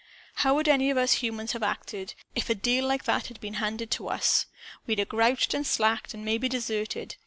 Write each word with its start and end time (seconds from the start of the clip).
"How 0.37 0.55
would 0.55 0.67
any 0.67 0.89
of 0.89 0.97
us 0.97 1.21
humans 1.21 1.51
have 1.51 1.61
acted, 1.61 2.15
if 2.33 2.49
a 2.49 2.55
deal 2.55 2.87
like 2.87 3.03
that 3.03 3.27
had 3.27 3.39
been 3.39 3.53
handed 3.61 3.91
to 3.91 4.07
us? 4.09 4.47
We'd 4.87 4.99
'a' 4.99 5.05
grouched 5.05 5.53
and 5.53 5.63
slacked 5.63 6.15
and 6.15 6.25
maybe 6.25 6.49
deserted. 6.49 7.17